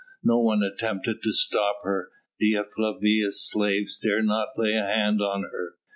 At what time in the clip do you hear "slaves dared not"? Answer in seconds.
3.47-4.47